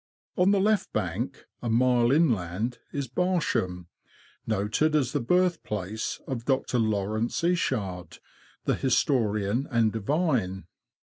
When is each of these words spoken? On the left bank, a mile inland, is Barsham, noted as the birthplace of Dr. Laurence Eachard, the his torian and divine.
On 0.35 0.49
the 0.49 0.59
left 0.59 0.91
bank, 0.93 1.45
a 1.61 1.69
mile 1.69 2.11
inland, 2.11 2.79
is 2.91 3.07
Barsham, 3.07 3.85
noted 4.47 4.95
as 4.95 5.11
the 5.11 5.19
birthplace 5.19 6.19
of 6.27 6.45
Dr. 6.45 6.79
Laurence 6.79 7.41
Eachard, 7.43 8.17
the 8.65 8.73
his 8.73 8.95
torian 8.95 9.67
and 9.69 9.91
divine. 9.91 10.65